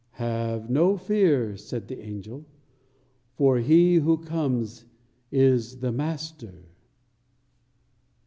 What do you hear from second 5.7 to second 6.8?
the Master."